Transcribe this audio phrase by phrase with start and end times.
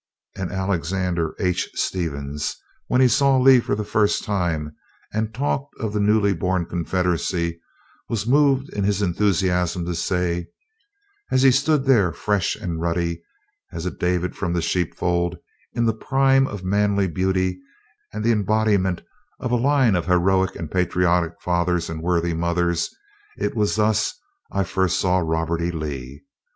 [0.35, 1.69] And Alexander H.
[1.75, 2.57] Stephens,
[2.87, 4.75] when he saw Lee for the first time,
[5.13, 7.61] and talked of the newly born Confederacy,
[8.09, 10.47] was moved in his enthusiasm to say:
[11.29, 13.21] "As he stood there, fresh and ruddy
[13.71, 15.37] as a David from the sheepfold,
[15.73, 17.59] in the prime of manly beauty
[18.11, 19.03] and the embodiment
[19.39, 22.89] of a line of heroic and patriotic fathers and worthy mothers,
[23.37, 24.15] it was thus
[24.51, 25.69] I first saw Robert E.
[25.69, 26.23] Lee.